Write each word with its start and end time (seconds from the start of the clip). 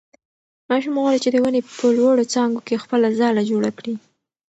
ماشوم 0.69 0.95
غواړي 1.03 1.19
چې 1.23 1.29
د 1.31 1.35
ونې 1.43 1.61
په 1.77 1.85
لوړو 1.97 2.29
څانګو 2.33 2.59
کې 2.67 2.81
خپله 2.83 3.07
ځاله 3.19 3.41
جوړه 3.51 3.69
کړي. 3.77 3.93